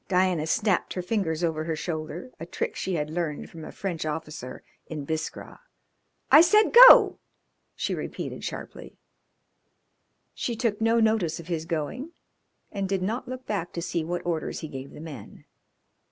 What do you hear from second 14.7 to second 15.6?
the men.